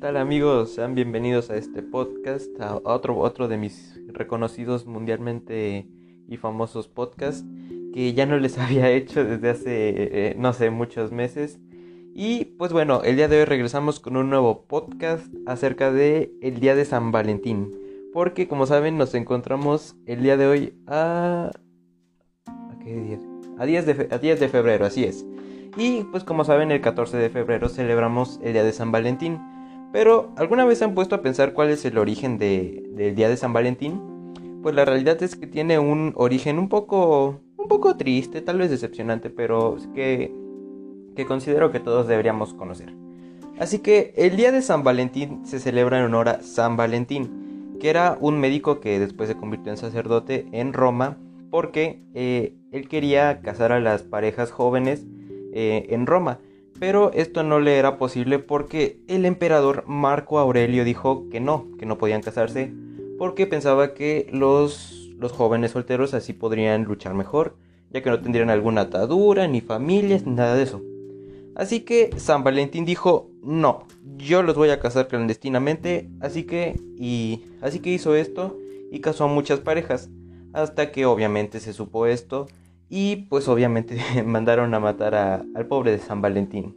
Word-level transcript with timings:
tal 0.00 0.16
amigos? 0.16 0.72
Sean 0.76 0.94
bienvenidos 0.94 1.50
a 1.50 1.56
este 1.56 1.82
podcast, 1.82 2.48
a 2.58 2.76
otro, 2.84 3.18
otro 3.18 3.48
de 3.48 3.58
mis 3.58 4.00
reconocidos 4.08 4.86
mundialmente 4.86 5.86
y 6.26 6.36
famosos 6.38 6.88
podcasts 6.88 7.44
que 7.92 8.14
ya 8.14 8.24
no 8.24 8.38
les 8.38 8.56
había 8.58 8.90
hecho 8.90 9.24
desde 9.24 9.50
hace, 9.50 9.70
eh, 10.30 10.34
no 10.38 10.54
sé, 10.54 10.70
muchos 10.70 11.12
meses. 11.12 11.58
Y 12.14 12.46
pues 12.56 12.72
bueno, 12.72 13.02
el 13.04 13.16
día 13.16 13.28
de 13.28 13.40
hoy 13.40 13.44
regresamos 13.44 14.00
con 14.00 14.16
un 14.16 14.30
nuevo 14.30 14.64
podcast 14.66 15.26
acerca 15.46 15.92
de 15.92 16.32
el 16.40 16.60
día 16.60 16.74
de 16.74 16.86
San 16.86 17.12
Valentín. 17.12 17.70
Porque 18.14 18.48
como 18.48 18.64
saben 18.64 18.96
nos 18.96 19.14
encontramos 19.14 19.96
el 20.06 20.22
día 20.22 20.38
de 20.38 20.46
hoy 20.46 20.74
a... 20.86 21.50
¿A 22.46 22.78
qué 22.82 22.94
día? 22.94 23.18
A 23.58 23.66
10 23.66 23.84
de, 23.84 24.08
a 24.10 24.16
10 24.16 24.40
de 24.40 24.48
febrero, 24.48 24.86
así 24.86 25.04
es. 25.04 25.26
Y 25.76 26.04
pues 26.04 26.24
como 26.24 26.44
saben 26.44 26.72
el 26.72 26.80
14 26.80 27.18
de 27.18 27.28
febrero 27.28 27.68
celebramos 27.68 28.40
el 28.42 28.54
día 28.54 28.64
de 28.64 28.72
San 28.72 28.92
Valentín. 28.92 29.38
Pero 29.92 30.32
¿alguna 30.36 30.64
vez 30.64 30.82
han 30.82 30.94
puesto 30.94 31.14
a 31.16 31.22
pensar 31.22 31.52
cuál 31.52 31.70
es 31.70 31.84
el 31.84 31.98
origen 31.98 32.38
del 32.38 33.14
día 33.14 33.28
de 33.28 33.36
San 33.36 33.52
Valentín? 33.52 34.00
Pues 34.62 34.74
la 34.74 34.84
realidad 34.84 35.22
es 35.22 35.36
que 35.36 35.46
tiene 35.46 35.78
un 35.78 36.12
origen 36.16 36.58
un 36.58 36.68
poco, 36.68 37.40
un 37.56 37.68
poco 37.68 37.96
triste, 37.96 38.40
tal 38.42 38.58
vez 38.58 38.70
decepcionante, 38.70 39.30
pero 39.30 39.76
que, 39.94 40.32
que 41.16 41.26
considero 41.26 41.72
que 41.72 41.80
todos 41.80 42.06
deberíamos 42.06 42.54
conocer. 42.54 42.94
Así 43.58 43.80
que 43.80 44.14
el 44.16 44.36
día 44.36 44.52
de 44.52 44.62
San 44.62 44.84
Valentín 44.84 45.44
se 45.44 45.58
celebra 45.58 45.98
en 45.98 46.04
honor 46.04 46.28
a 46.28 46.42
San 46.42 46.76
Valentín, 46.76 47.76
que 47.80 47.90
era 47.90 48.16
un 48.20 48.38
médico 48.38 48.80
que 48.80 48.98
después 48.98 49.28
se 49.28 49.36
convirtió 49.36 49.72
en 49.72 49.78
sacerdote 49.78 50.46
en 50.52 50.72
Roma 50.72 51.18
porque 51.50 52.02
eh, 52.14 52.54
él 52.70 52.88
quería 52.88 53.40
casar 53.40 53.72
a 53.72 53.80
las 53.80 54.02
parejas 54.02 54.50
jóvenes 54.50 55.04
eh, 55.52 55.86
en 55.90 56.06
Roma. 56.06 56.38
Pero 56.80 57.12
esto 57.12 57.42
no 57.42 57.60
le 57.60 57.76
era 57.76 57.98
posible 57.98 58.38
porque 58.38 58.98
el 59.06 59.26
emperador 59.26 59.84
Marco 59.86 60.38
Aurelio 60.38 60.82
dijo 60.82 61.28
que 61.28 61.38
no, 61.38 61.68
que 61.78 61.84
no 61.84 61.98
podían 61.98 62.22
casarse, 62.22 62.72
porque 63.18 63.46
pensaba 63.46 63.92
que 63.92 64.30
los, 64.32 65.10
los 65.18 65.30
jóvenes 65.30 65.72
solteros 65.72 66.14
así 66.14 66.32
podrían 66.32 66.84
luchar 66.84 67.12
mejor, 67.12 67.54
ya 67.90 68.02
que 68.02 68.08
no 68.08 68.20
tendrían 68.20 68.48
alguna 68.48 68.82
atadura, 68.82 69.46
ni 69.46 69.60
familias, 69.60 70.26
nada 70.26 70.54
de 70.54 70.62
eso. 70.62 70.82
Así 71.54 71.80
que 71.80 72.10
San 72.16 72.44
Valentín 72.44 72.86
dijo, 72.86 73.30
no, 73.42 73.84
yo 74.16 74.42
los 74.42 74.56
voy 74.56 74.70
a 74.70 74.80
casar 74.80 75.06
clandestinamente, 75.06 76.08
así 76.20 76.44
que, 76.44 76.80
y, 76.96 77.42
así 77.60 77.80
que 77.80 77.90
hizo 77.90 78.14
esto 78.14 78.56
y 78.90 79.00
casó 79.00 79.24
a 79.24 79.28
muchas 79.28 79.60
parejas, 79.60 80.08
hasta 80.54 80.92
que 80.92 81.04
obviamente 81.04 81.60
se 81.60 81.74
supo 81.74 82.06
esto 82.06 82.46
y 82.90 83.16
pues 83.28 83.48
obviamente 83.48 83.98
mandaron 84.26 84.74
a 84.74 84.80
matar 84.80 85.14
al 85.14 85.66
pobre 85.66 85.92
de 85.92 85.98
San 85.98 86.20
Valentín. 86.20 86.76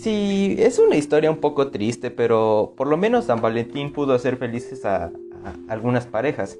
Sí, 0.00 0.56
es 0.58 0.78
una 0.78 0.96
historia 0.96 1.30
un 1.30 1.36
poco 1.36 1.70
triste, 1.70 2.10
pero 2.10 2.72
por 2.76 2.86
lo 2.86 2.96
menos 2.96 3.26
San 3.26 3.42
Valentín 3.42 3.92
pudo 3.92 4.14
hacer 4.14 4.36
felices 4.36 4.84
a, 4.86 5.12
algunas 5.68 6.06
parejas. 6.06 6.58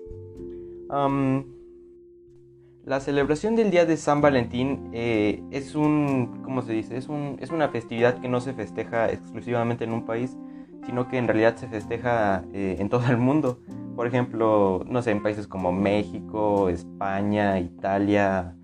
la 2.85 3.01
celebración 3.01 3.55
del 3.57 3.71
día 3.71 3.87
de 3.87 3.97
San 3.97 4.21
Valentín 4.21 4.91
eh, 4.93 5.43
es 5.51 5.75
un, 5.75 6.43
¿cómo 6.45 6.63
se 6.63 6.73
dice? 6.73 6.97
Es, 6.97 7.09
un, 7.09 7.37
es 7.41 7.51
una 7.51 7.69
festividad 7.69 8.21
que 8.21 8.29
no 8.29 8.41
se 8.41 8.53
festeja 8.53 9.11
exclusivamente 9.11 9.85
en 9.85 9.93
un 9.93 10.05
país, 10.05 10.37
sino 10.85 11.09
que 11.09 11.17
en 11.17 11.29
realidad 11.29 11.57
se 11.57 11.69
festeja 11.69 12.45
eh, 12.53 12.77
en 12.81 12.89
todo 12.89 13.07
el 13.09 13.19
mundo. 13.19 13.61
Por 14.03 14.09
ejemplo, 14.09 14.85
no 14.89 15.01
sé, 15.01 15.13
en 15.13 15.23
países 15.23 15.47
como 15.47 15.71
México, 15.71 16.69
España, 16.69 17.61
Italia, 17.61 18.57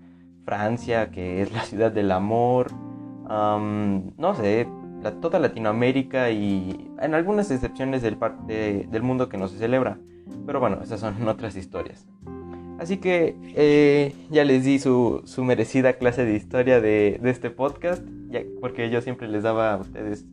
Francia, 0.43 1.11
que 1.11 1.41
es 1.41 1.53
la 1.53 1.63
ciudad 1.63 1.93
del 1.93 2.11
amor, 2.11 2.73
no 3.29 4.35
sé, 4.35 4.67
toda 5.21 5.39
Latinoamérica 5.39 6.29
y 6.29 6.91
en 6.99 7.13
algunas 7.13 7.51
excepciones 7.51 8.01
del 8.01 8.17
parte 8.17 8.85
del 8.91 9.01
mundo 9.01 9.29
que 9.29 9.37
no 9.37 9.47
se 9.47 9.57
celebra. 9.57 9.97
Pero 10.45 10.59
bueno, 10.59 10.81
esas 10.83 10.99
son 10.99 11.25
otras 11.29 11.55
historias. 11.55 12.05
Así 12.77 12.97
que 12.97 13.37
eh, 13.55 14.13
ya 14.29 14.43
les 14.43 14.65
di 14.65 14.77
su, 14.77 15.23
merecida 15.37 15.93
clase 15.93 16.25
de 16.25 16.35
historia 16.35 16.81
de, 16.81 17.17
este 17.23 17.49
podcast, 17.49 18.03
porque 18.59 18.89
yo 18.89 18.99
siempre 18.99 19.29
les 19.29 19.43
daba 19.43 19.75
a 19.75 19.77
ustedes 19.77 20.25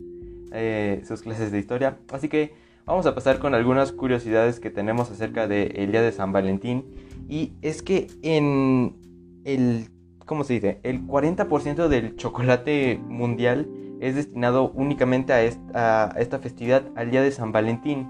eh, 0.50 1.00
sus 1.06 1.23
clases 1.23 1.53
de 1.53 1.61
historia. 1.61 1.97
Así 2.11 2.28
que 2.28 2.66
vamos 2.87 3.05
a 3.05 3.15
pasar 3.17 3.41
con 3.41 3.55
algunas 3.55 3.91
curiosidades 3.91 4.61
que 4.61 4.71
tenemos 4.71 5.11
acerca 5.11 5.49
del 5.49 5.91
día 5.91 6.03
de 6.03 6.13
San 6.13 6.33
Valentín. 6.33 6.85
Y 7.29 7.53
es 7.61 7.83
que 7.83 8.07
en 8.23 8.97
el, 9.45 9.89
¿cómo 10.25 10.45
se 10.45 10.55
dice? 10.55 10.79
El 10.85 11.05
40% 11.05 11.89
del 11.89 12.17
chocolate 12.17 13.01
mundial 13.09 13.69
es 14.01 14.15
destinado 14.15 14.71
únicamente 14.71 15.33
a 15.33 15.43
esta, 15.43 16.39
festividad, 16.39 16.85
al 16.95 17.11
día 17.11 17.23
de 17.23 17.33
San 17.33 17.51
Valentín. 17.51 18.09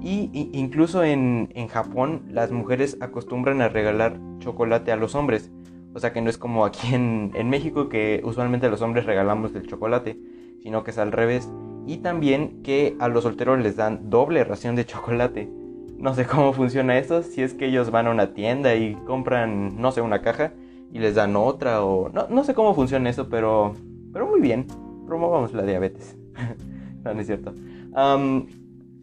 Y, 0.00 0.30
incluso 0.52 1.04
en, 1.04 1.48
Japón 1.68 2.22
las 2.30 2.50
mujeres 2.50 2.96
acostumbran 3.00 3.60
a 3.60 3.68
regalar 3.68 4.18
chocolate 4.38 4.90
a 4.90 4.96
los 4.96 5.14
hombres. 5.14 5.52
O 5.92 6.00
sea 6.00 6.12
que 6.12 6.22
no 6.22 6.30
es 6.30 6.38
como 6.38 6.64
aquí 6.64 6.94
en 6.94 7.50
México 7.50 7.88
que 7.90 8.22
usualmente 8.24 8.70
los 8.70 8.80
hombres 8.80 9.04
regalamos 9.04 9.54
el 9.54 9.66
chocolate, 9.66 10.18
sino 10.62 10.82
que 10.82 10.92
es 10.92 10.98
al 10.98 11.12
revés. 11.12 11.48
Y 11.86 11.98
también 11.98 12.62
que 12.62 12.96
a 12.98 13.08
los 13.08 13.24
solteros 13.24 13.60
les 13.60 13.76
dan 13.76 14.10
doble 14.10 14.44
ración 14.44 14.76
de 14.76 14.86
chocolate. 14.86 15.50
No 15.98 16.14
sé 16.14 16.26
cómo 16.26 16.52
funciona 16.52 16.98
eso, 16.98 17.22
si 17.22 17.42
es 17.42 17.54
que 17.54 17.66
ellos 17.66 17.90
van 17.90 18.06
a 18.06 18.10
una 18.10 18.34
tienda 18.34 18.74
y 18.74 18.94
compran, 19.06 19.80
no 19.80 19.92
sé, 19.92 20.00
una 20.00 20.22
caja 20.22 20.52
y 20.92 20.98
les 20.98 21.14
dan 21.14 21.36
otra 21.36 21.84
o... 21.84 22.08
No, 22.08 22.28
no 22.28 22.44
sé 22.44 22.54
cómo 22.54 22.74
funciona 22.74 23.10
eso, 23.10 23.28
pero... 23.28 23.74
Pero 24.12 24.28
muy 24.28 24.40
bien, 24.40 24.66
promovamos 25.06 25.52
la 25.52 25.62
diabetes. 25.62 26.16
no, 27.04 27.14
no 27.14 27.20
es 27.20 27.26
cierto. 27.26 27.52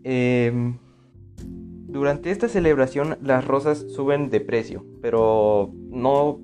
Em, 0.04 0.78
durante 1.88 2.32
esta 2.32 2.48
celebración 2.48 3.18
las 3.22 3.46
rosas 3.46 3.86
suben 3.94 4.30
de 4.30 4.40
precio, 4.40 4.86
pero 5.02 5.72
no, 5.90 6.40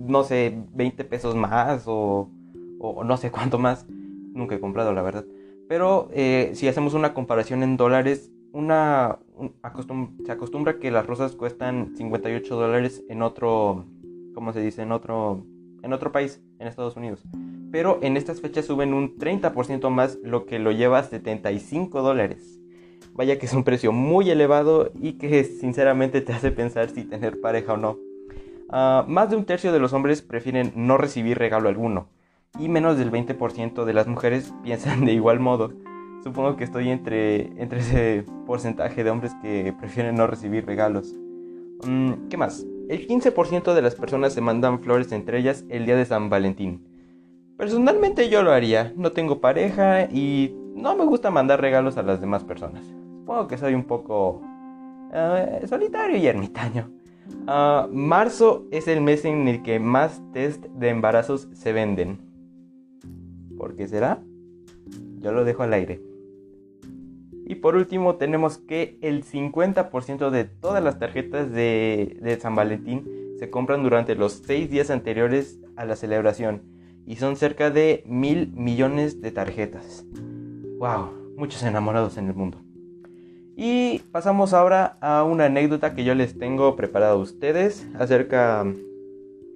no 0.00 0.24
sé, 0.24 0.64
20 0.74 1.04
pesos 1.04 1.34
más 1.34 1.84
o, 1.86 2.30
o 2.78 3.04
no 3.04 3.16
sé 3.16 3.30
cuánto 3.30 3.58
más. 3.58 3.86
Nunca 4.32 4.56
he 4.56 4.60
comprado, 4.60 4.92
la 4.92 5.02
verdad. 5.02 5.24
Pero 5.68 6.08
eh, 6.12 6.52
si 6.54 6.66
hacemos 6.66 6.94
una 6.94 7.12
comparación 7.12 7.62
en 7.62 7.76
dólares, 7.76 8.32
una, 8.52 9.18
se 10.24 10.32
acostumbra 10.32 10.78
que 10.78 10.90
las 10.90 11.06
rosas 11.06 11.32
cuestan 11.32 11.94
58 11.94 12.56
dólares 12.56 13.04
en 13.08 13.20
otro, 13.20 13.84
¿cómo 14.34 14.54
se 14.54 14.60
dice? 14.60 14.82
En 14.82 14.92
otro, 14.92 15.44
en 15.82 15.92
otro 15.92 16.10
país, 16.10 16.42
en 16.58 16.66
Estados 16.66 16.96
Unidos. 16.96 17.22
Pero 17.70 17.98
en 18.00 18.16
estas 18.16 18.40
fechas 18.40 18.64
suben 18.64 18.94
un 18.94 19.18
30% 19.18 19.90
más, 19.90 20.18
lo 20.22 20.46
que 20.46 20.58
lo 20.58 20.72
lleva 20.72 21.00
a 21.00 21.04
75 21.04 22.00
dólares. 22.00 22.58
Vaya 23.12 23.38
que 23.38 23.44
es 23.44 23.52
un 23.52 23.64
precio 23.64 23.92
muy 23.92 24.30
elevado 24.30 24.90
y 24.98 25.14
que 25.18 25.44
sinceramente 25.44 26.22
te 26.22 26.32
hace 26.32 26.50
pensar 26.50 26.88
si 26.88 27.04
tener 27.04 27.42
pareja 27.42 27.74
o 27.74 27.76
no. 27.76 27.98
Ah, 28.70 29.04
más 29.06 29.28
de 29.28 29.36
un 29.36 29.44
tercio 29.44 29.72
de 29.72 29.80
los 29.80 29.92
hombres 29.92 30.22
prefieren 30.22 30.72
no 30.76 30.96
recibir 30.96 31.36
regalo 31.36 31.68
alguno 31.68 32.08
y 32.58 32.68
menos 32.68 32.98
del 32.98 33.10
20% 33.10 33.84
de 33.84 33.92
las 33.92 34.06
mujeres 34.06 34.52
piensan 34.62 35.04
de 35.04 35.12
igual 35.12 35.40
modo. 35.40 35.72
Supongo 36.22 36.56
que 36.56 36.64
estoy 36.64 36.90
entre, 36.90 37.60
entre 37.60 37.80
ese 37.80 38.24
porcentaje 38.46 39.04
de 39.04 39.10
hombres 39.10 39.32
que 39.40 39.72
prefieren 39.78 40.16
no 40.16 40.26
recibir 40.26 40.66
regalos. 40.66 41.14
Mm, 41.84 42.28
¿Qué 42.28 42.36
más? 42.36 42.66
El 42.88 43.06
15% 43.06 43.74
de 43.74 43.82
las 43.82 43.94
personas 43.94 44.32
se 44.32 44.40
mandan 44.40 44.80
flores 44.80 45.12
entre 45.12 45.38
ellas 45.38 45.64
el 45.68 45.86
día 45.86 45.96
de 45.96 46.04
San 46.04 46.30
Valentín. 46.30 46.84
Personalmente 47.56 48.28
yo 48.28 48.42
lo 48.42 48.52
haría, 48.52 48.92
no 48.96 49.12
tengo 49.12 49.40
pareja 49.40 50.04
y 50.04 50.54
no 50.74 50.96
me 50.96 51.04
gusta 51.04 51.30
mandar 51.30 51.60
regalos 51.60 51.96
a 51.98 52.02
las 52.02 52.20
demás 52.20 52.44
personas. 52.44 52.84
Supongo 52.84 53.48
que 53.48 53.58
soy 53.58 53.74
un 53.74 53.84
poco 53.84 54.40
eh, 55.12 55.64
solitario 55.68 56.16
y 56.16 56.26
ermitaño. 56.26 56.90
Ah, 57.46 57.88
marzo 57.90 58.66
es 58.70 58.88
el 58.88 59.00
mes 59.00 59.24
en 59.24 59.48
el 59.48 59.62
que 59.62 59.80
más 59.80 60.22
test 60.32 60.64
de 60.66 60.88
embarazos 60.88 61.48
se 61.52 61.72
venden. 61.72 62.27
¿Por 63.58 63.74
qué 63.74 63.88
será? 63.88 64.22
Yo 65.20 65.32
lo 65.32 65.44
dejo 65.44 65.64
al 65.64 65.74
aire. 65.74 66.00
Y 67.44 67.56
por 67.56 67.76
último 67.76 68.16
tenemos 68.16 68.58
que 68.58 68.98
el 69.00 69.24
50% 69.24 70.30
de 70.30 70.44
todas 70.44 70.84
las 70.84 70.98
tarjetas 70.98 71.50
de, 71.50 72.38
San 72.40 72.54
Valentín 72.54 73.08
se 73.38 73.50
compran 73.50 73.82
durante 73.82 74.14
los 74.14 74.42
6 74.44 74.70
días 74.70 74.90
anteriores 74.90 75.58
a 75.74 75.84
la 75.84 75.96
celebración. 75.96 76.62
Y 77.06 77.16
son 77.16 77.36
cerca 77.36 77.70
de 77.70 78.04
mil 78.06 78.52
millones 78.52 79.22
de 79.22 79.30
tarjetas. 79.30 80.04
¡Wow! 80.78 81.10
Muchos 81.36 81.62
enamorados 81.62 82.18
en 82.18 82.28
el 82.28 82.34
mundo. 82.34 82.58
Y 83.56 84.00
pasamos 84.12 84.52
ahora 84.52 84.98
a 85.00 85.24
una 85.24 85.46
anécdota 85.46 85.94
que 85.94 86.04
yo 86.04 86.14
les 86.14 86.38
tengo 86.38 86.76
preparada 86.76 87.12
a 87.12 87.16
ustedes 87.16 87.88
acerca 87.98 88.64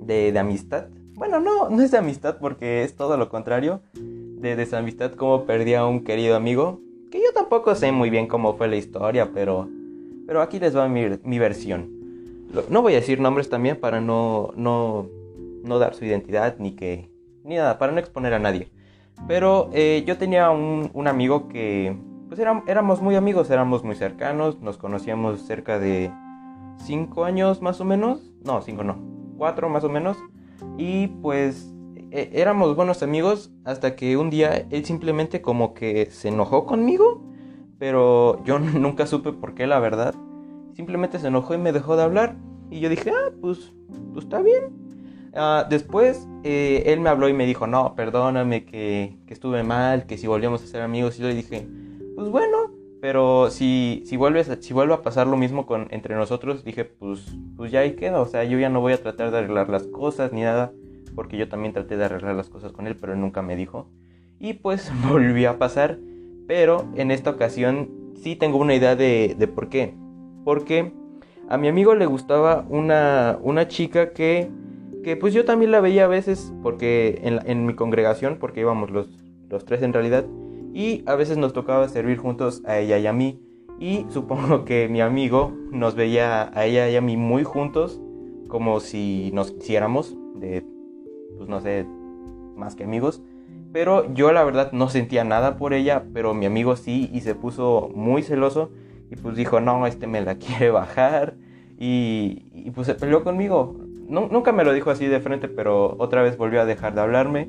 de, 0.00 0.32
de 0.32 0.38
amistad. 0.38 0.86
Bueno, 1.22 1.38
no, 1.38 1.68
no 1.68 1.80
es 1.80 1.92
de 1.92 1.98
amistad 1.98 2.38
porque 2.40 2.82
es 2.82 2.96
todo 2.96 3.16
lo 3.16 3.28
contrario. 3.28 3.80
De 3.94 4.56
desamistad 4.56 5.12
como 5.12 5.44
perdí 5.44 5.74
a 5.74 5.86
un 5.86 6.02
querido 6.02 6.34
amigo. 6.34 6.80
Que 7.12 7.20
yo 7.20 7.32
tampoco 7.32 7.76
sé 7.76 7.92
muy 7.92 8.10
bien 8.10 8.26
cómo 8.26 8.56
fue 8.56 8.66
la 8.66 8.74
historia, 8.74 9.30
pero, 9.32 9.68
pero 10.26 10.42
aquí 10.42 10.58
les 10.58 10.76
va 10.76 10.88
mi, 10.88 11.04
mi 11.22 11.38
versión. 11.38 11.92
No 12.68 12.82
voy 12.82 12.94
a 12.94 12.96
decir 12.96 13.20
nombres 13.20 13.48
también 13.48 13.78
para 13.78 14.00
no, 14.00 14.50
no, 14.56 15.06
no 15.62 15.78
dar 15.78 15.94
su 15.94 16.04
identidad 16.04 16.56
ni 16.58 16.72
que... 16.72 17.08
Ni 17.44 17.54
nada, 17.54 17.78
para 17.78 17.92
no 17.92 18.00
exponer 18.00 18.34
a 18.34 18.40
nadie. 18.40 18.66
Pero 19.28 19.70
eh, 19.72 20.02
yo 20.04 20.18
tenía 20.18 20.50
un, 20.50 20.90
un 20.92 21.06
amigo 21.06 21.46
que 21.46 21.96
pues 22.26 22.40
éramos 22.66 23.00
muy 23.00 23.14
amigos, 23.14 23.48
éramos 23.48 23.84
muy 23.84 23.94
cercanos, 23.94 24.60
nos 24.60 24.76
conocíamos 24.76 25.42
cerca 25.42 25.78
de 25.78 26.10
5 26.78 27.24
años 27.24 27.62
más 27.62 27.80
o 27.80 27.84
menos, 27.84 28.32
no, 28.44 28.60
5 28.60 28.82
no, 28.82 28.96
4 29.36 29.68
más 29.68 29.84
o 29.84 29.88
menos, 29.88 30.16
y 30.78 31.08
pues 31.08 31.74
e, 32.10 32.30
éramos 32.32 32.76
buenos 32.76 33.02
amigos 33.02 33.52
hasta 33.64 33.96
que 33.96 34.16
un 34.16 34.30
día 34.30 34.66
él 34.70 34.84
simplemente 34.84 35.42
como 35.42 35.74
que 35.74 36.06
se 36.10 36.28
enojó 36.28 36.66
conmigo, 36.66 37.22
pero 37.78 38.42
yo 38.44 38.58
nunca 38.58 39.06
supe 39.06 39.32
por 39.32 39.54
qué 39.54 39.66
la 39.66 39.80
verdad, 39.80 40.14
simplemente 40.74 41.18
se 41.18 41.28
enojó 41.28 41.54
y 41.54 41.58
me 41.58 41.72
dejó 41.72 41.96
de 41.96 42.02
hablar, 42.02 42.36
y 42.70 42.80
yo 42.80 42.88
dije, 42.88 43.10
ah, 43.10 43.32
pues, 43.40 43.72
pues 44.12 44.24
está 44.24 44.40
bien, 44.40 44.82
Ah, 45.34 45.66
después 45.68 46.28
eh, 46.44 46.82
él 46.86 47.00
me 47.00 47.08
habló 47.08 47.28
y 47.28 47.32
me 47.32 47.46
dijo, 47.46 47.66
no, 47.66 47.94
perdóname 47.94 48.66
que, 48.66 49.16
estuve 49.28 49.62
mal, 49.62 50.06
que 50.06 50.18
si 50.18 50.26
volvíamos 50.26 50.62
a 50.62 50.66
ser 50.66 50.82
amigos. 50.82 51.18
Y 51.18 51.22
yo 51.22 51.28
le 51.28 51.34
dije, 51.34 51.66
pues 52.14 52.28
bueno, 52.28 52.70
pero 53.02 53.50
si, 53.50 54.04
si, 54.06 54.16
vuelves 54.16 54.48
si 54.60 54.72
vuelve 54.72 54.94
a 54.94 55.02
pasar 55.02 55.26
lo 55.26 55.36
mismo 55.36 55.66
con, 55.66 55.88
entre 55.90 56.14
nosotros, 56.14 56.62
dije, 56.62 56.84
pues, 56.84 57.36
pues 57.56 57.72
ya 57.72 57.80
ahí 57.80 57.96
queda. 57.96 58.20
O 58.20 58.26
sea, 58.26 58.44
yo 58.44 58.60
ya 58.60 58.68
no 58.68 58.80
voy 58.80 58.92
a 58.92 59.02
tratar 59.02 59.32
de 59.32 59.38
arreglar 59.38 59.68
las 59.68 59.88
cosas 59.88 60.32
ni 60.32 60.42
nada, 60.42 60.70
porque 61.16 61.36
yo 61.36 61.48
también 61.48 61.72
traté 61.72 61.96
de 61.96 62.04
arreglar 62.04 62.36
las 62.36 62.48
cosas 62.48 62.70
con 62.70 62.86
él, 62.86 62.94
pero 62.94 63.16
nunca 63.16 63.42
me 63.42 63.56
dijo. 63.56 63.88
Y 64.38 64.52
pues 64.52 64.92
volvió 65.10 65.50
a 65.50 65.58
pasar, 65.58 65.98
pero 66.46 66.86
en 66.94 67.10
esta 67.10 67.30
ocasión 67.30 67.90
sí 68.22 68.36
tengo 68.36 68.58
una 68.58 68.76
idea 68.76 68.94
de, 68.94 69.34
de 69.36 69.48
por 69.48 69.68
qué. 69.68 69.96
Porque 70.44 70.92
a 71.48 71.58
mi 71.58 71.66
amigo 71.66 71.96
le 71.96 72.06
gustaba 72.06 72.64
una, 72.68 73.36
una 73.42 73.66
chica 73.66 74.12
que 74.12 74.48
que 75.02 75.16
pues 75.16 75.34
yo 75.34 75.44
también 75.44 75.72
la 75.72 75.80
veía 75.80 76.04
a 76.04 76.08
veces 76.08 76.52
porque 76.62 77.20
en, 77.22 77.66
mi 77.66 77.74
congregación, 77.74 78.36
porque 78.38 78.60
íbamos 78.60 78.90
los, 78.90 79.08
los 79.50 79.64
tres 79.64 79.82
en 79.82 79.92
realidad, 79.92 80.24
y 80.72 81.02
a 81.06 81.14
veces 81.14 81.36
nos 81.36 81.52
tocaba 81.52 81.88
servir 81.88 82.18
juntos 82.18 82.62
a 82.64 82.78
ella 82.78 82.98
y 82.98 83.06
a 83.06 83.12
mí, 83.12 83.40
y 83.78 84.06
supongo 84.10 84.64
que 84.64 84.88
mi 84.88 85.00
amigo 85.00 85.52
nos 85.70 85.94
veía 85.94 86.50
a 86.58 86.66
ella 86.66 86.88
y 86.88 86.96
a 86.96 87.00
mí 87.00 87.16
muy 87.16 87.44
juntos, 87.44 88.00
como 88.48 88.80
si 88.80 89.30
nos 89.32 89.52
quisiéramos, 89.52 90.16
de, 90.36 90.64
pues 91.36 91.48
no 91.48 91.60
sé, 91.60 91.86
más 92.56 92.74
que 92.74 92.84
amigos. 92.84 93.22
Pero 93.72 94.12
yo 94.12 94.32
la 94.32 94.44
verdad 94.44 94.72
no 94.72 94.90
sentía 94.90 95.24
nada 95.24 95.56
por 95.56 95.72
ella, 95.72 96.04
pero 96.12 96.34
mi 96.34 96.44
amigo 96.44 96.76
sí 96.76 97.08
y 97.12 97.22
se 97.22 97.34
puso 97.34 97.90
muy 97.94 98.22
celoso 98.22 98.70
y 99.10 99.16
pues 99.16 99.34
dijo, 99.34 99.60
no, 99.60 99.86
este 99.86 100.06
me 100.06 100.20
la 100.20 100.34
quiere 100.38 100.70
bajar 100.70 101.36
y, 101.78 102.44
y 102.52 102.70
pues 102.72 102.86
se 102.86 102.94
peleó 102.94 103.24
conmigo 103.24 103.76
nunca 104.12 104.52
me 104.52 104.64
lo 104.64 104.72
dijo 104.72 104.90
así 104.90 105.06
de 105.06 105.20
frente, 105.20 105.48
pero 105.48 105.96
otra 105.98 106.22
vez 106.22 106.36
volvió 106.36 106.60
a 106.60 106.64
dejar 106.64 106.94
de 106.94 107.00
hablarme. 107.00 107.48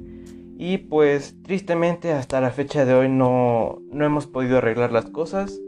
Y 0.57 0.77
pues 0.77 1.35
tristemente 1.43 2.11
hasta 2.11 2.39
la 2.41 2.51
fecha 2.51 2.85
de 2.85 2.93
hoy 2.93 3.09
no, 3.09 3.81
no 3.91 4.05
hemos 4.05 4.27
podido 4.27 4.57
arreglar 4.57 4.91
las 4.91 5.09
cosas. 5.09 5.59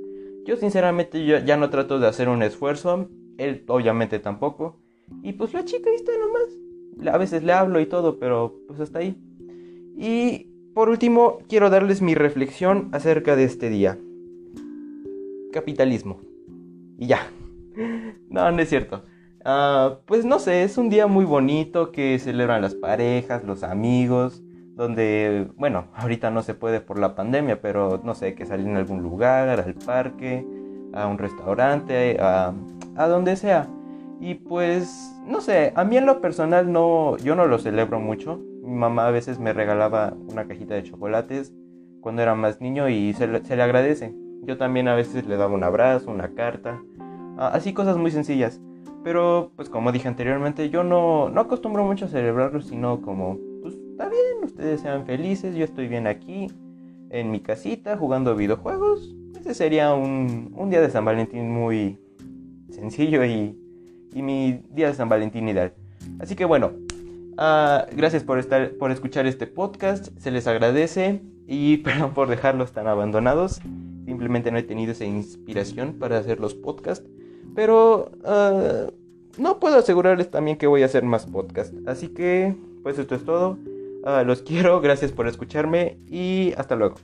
Yo 0.46 0.58
sinceramente 0.58 1.26
yo 1.26 1.40
ya 1.40 1.58
no 1.58 1.70
trato 1.70 2.00
de 2.00 2.08
hacer 2.08 2.30
un 2.30 2.44
esfuerzo, 2.44 3.10
él 3.38 3.64
obviamente 3.68 4.20
tampoco. 4.20 4.78
Y 5.24 5.34
pues 5.34 5.54
la 5.54 5.66
chica 5.66 5.90
ahí 5.90 5.96
está 5.96 6.12
nomás. 6.18 7.14
A 7.14 7.18
veces 7.18 7.44
le 7.44 7.54
hablo 7.54 7.80
y 7.80 7.86
todo, 7.88 8.20
pero 8.20 8.56
pues 8.68 8.80
hasta 8.80 9.00
ahí. 9.00 9.18
Y 9.98 10.52
por 10.74 10.90
último, 10.90 11.40
quiero 11.48 11.70
darles 11.70 12.02
mi 12.02 12.16
reflexión 12.16 12.90
acerca 12.92 13.36
de 13.36 13.46
este 13.46 13.70
día. 13.70 13.98
Capitalismo. 15.52 16.20
Y 16.98 17.08
ya. 17.08 17.28
No, 18.30 18.52
no 18.52 18.62
es 18.62 18.68
cierto. 18.68 19.04
Ah, 19.46 20.00
pues 20.06 20.26
no 20.26 20.40
sé, 20.40 20.64
es 20.64 20.78
un 20.78 20.90
día 20.90 21.08
muy 21.08 21.24
bonito 21.24 21.92
que 21.94 22.20
celebran 22.20 22.62
las 22.62 22.76
parejas, 22.76 23.46
los 23.46 23.64
amigos, 23.64 24.44
donde, 24.76 25.48
bueno, 25.56 25.86
ahorita 25.96 26.30
no 26.32 26.44
se 26.44 26.54
puede 26.54 26.82
por 26.82 27.00
la 27.00 27.16
pandemia, 27.16 27.62
pero 27.62 28.02
no 28.04 28.14
sé, 28.14 28.36
que 28.36 28.46
salir 28.46 28.68
en 28.68 28.76
algún 28.76 29.02
lugar, 29.02 29.48
al 29.50 29.74
parque, 29.74 30.46
a 30.94 31.08
un 31.08 31.18
restaurante, 31.18 32.18
a, 32.20 32.54
a 32.96 33.08
donde 33.08 33.38
sea. 33.38 33.68
Y 34.20 34.36
pues, 34.36 35.14
no 35.26 35.42
sé, 35.42 35.72
a 35.76 35.84
mí 35.84 35.98
en 35.98 36.06
lo 36.06 36.22
personal 36.22 36.72
no, 36.72 37.18
yo 37.18 37.36
no 37.36 37.46
lo 37.46 37.58
celebro 37.58 38.00
mucho. 38.00 38.40
Mi 38.64 38.76
mamá 38.76 39.08
a 39.08 39.12
veces 39.12 39.40
me 39.40 39.54
regalaba 39.54 40.14
una 40.30 40.46
cajita 40.46 40.76
de 40.76 40.84
chocolates 40.84 41.54
cuando 42.02 42.22
era 42.22 42.36
más 42.36 42.62
niño 42.62 42.90
y 42.90 43.14
se 43.14 43.28
le, 43.28 43.64
agradece. 43.64 44.14
Yo 44.44 44.58
también 44.58 44.88
a 44.88 44.96
veces 44.96 45.26
le 45.26 45.38
daba 45.38 45.54
un 45.54 45.64
abrazo, 45.64 46.12
una 46.12 46.30
carta, 46.36 46.82
así 47.38 47.74
cosas 47.74 47.98
muy 47.98 48.12
sencillas. 48.12 48.62
Pero, 49.04 49.52
pues 49.56 49.70
como 49.70 49.92
dije 49.92 50.08
anteriormente, 50.08 50.70
yo 50.70 50.84
no, 50.84 51.30
no 51.30 51.42
acostumbro 51.42 51.84
mucho 51.84 52.06
a 52.06 52.08
celebrarlo, 52.08 52.62
sino 52.62 53.02
como, 53.02 53.38
ustedes 54.56 54.80
sean 54.80 55.06
felices, 55.06 55.54
yo 55.54 55.66
estoy 55.66 55.90
bien 55.90 56.08
aquí, 56.08 56.48
en 57.10 57.30
mi 57.30 57.42
casita, 57.42 57.98
jugando 57.98 58.38
videojuegos. 58.38 59.14
Ese 59.38 59.54
sería 59.54 59.94
un, 59.94 60.54
un 60.56 60.70
día 60.70 60.80
de 60.80 60.90
San 60.90 61.04
Valentín 61.04 61.52
muy 61.52 62.00
sencillo 62.70 63.26
y, 63.26 63.60
y, 64.14 64.22
mi 64.22 64.62
día 64.70 64.88
de 64.88 64.94
San 64.94 65.10
Valentín 65.10 65.50
ideal. 65.50 65.74
Así 66.20 66.38
que 66.38 66.46
bueno, 66.46 66.72
uh, 67.34 67.84
gracias 67.98 68.24
por, 68.24 68.40
estar, 68.40 68.72
por 68.76 68.92
escuchar 68.92 69.26
este 69.28 69.46
podcast, 69.46 70.08
se 70.18 70.32
les 70.32 70.48
agradece 70.48 71.22
y 71.48 71.78
perdón 71.84 72.14
por 72.14 72.30
dejarlos 72.30 72.72
tan 72.72 72.88
abandonados. 72.88 73.60
Simplemente 74.06 74.52
no 74.52 74.58
he 74.58 74.64
tenido 74.64 74.94
esa 74.94 75.04
inspiración 75.04 75.96
para 76.00 76.18
hacer 76.18 76.40
los 76.40 76.54
podcasts. 76.54 77.06
Pero 77.56 78.10
uh, 78.24 78.90
no 79.38 79.60
puedo 79.60 79.80
asegurarles 79.80 80.32
también 80.32 80.58
que 80.58 80.68
voy 80.68 80.84
a 80.84 80.86
hacer 80.86 81.04
más 81.04 81.26
podcast. 81.26 81.74
Así 81.86 82.08
que, 82.08 82.56
pues 82.84 82.98
esto 82.98 83.16
es 83.16 83.26
todo. 83.26 83.58
Uh, 84.06 84.24
los 84.24 84.44
quiero, 84.44 84.80
gracias 84.82 85.12
por 85.12 85.28
escucharme 85.28 86.00
y 86.08 86.54
hasta 86.58 86.76
luego. 86.76 86.96